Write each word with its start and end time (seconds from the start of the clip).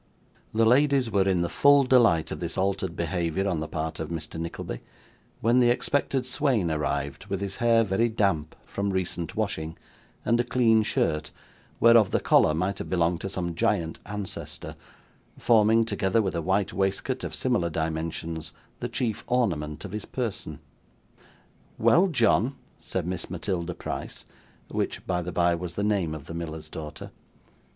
The 0.51 0.65
ladies 0.65 1.11
were 1.11 1.27
in 1.29 1.41
the 1.41 1.47
full 1.47 1.83
delight 1.83 2.31
of 2.31 2.39
this 2.39 2.57
altered 2.57 2.95
behaviour 2.95 3.47
on 3.47 3.59
the 3.59 3.67
part 3.67 3.99
of 3.99 4.09
Mr. 4.09 4.39
Nickleby, 4.39 4.81
when 5.41 5.59
the 5.59 5.69
expected 5.69 6.25
swain 6.25 6.71
arrived, 6.71 7.27
with 7.27 7.39
his 7.39 7.57
hair 7.57 7.83
very 7.83 8.09
damp 8.09 8.55
from 8.65 8.89
recent 8.89 9.35
washing, 9.35 9.77
and 10.25 10.39
a 10.39 10.43
clean 10.43 10.81
shirt, 10.81 11.29
whereof 11.79 12.09
the 12.09 12.19
collar 12.19 12.55
might 12.55 12.79
have 12.79 12.89
belonged 12.89 13.21
to 13.21 13.29
some 13.29 13.53
giant 13.53 13.99
ancestor, 14.07 14.75
forming, 15.37 15.85
together 15.85 16.19
with 16.19 16.33
a 16.33 16.41
white 16.41 16.73
waistcoat 16.73 17.23
of 17.23 17.35
similar 17.35 17.69
dimensions, 17.69 18.53
the 18.79 18.89
chief 18.89 19.23
ornament 19.27 19.85
of 19.85 19.91
his 19.91 20.05
person. 20.05 20.57
'Well, 21.77 22.07
John,' 22.07 22.55
said 22.79 23.05
Miss 23.05 23.29
Matilda 23.29 23.75
Price 23.75 24.25
(which, 24.67 25.05
by 25.05 25.21
the 25.21 25.31
bye, 25.31 25.53
was 25.53 25.75
the 25.75 25.83
name 25.83 26.15
of 26.15 26.25
the 26.25 26.33
miller's 26.33 26.69
daughter). 26.69 27.11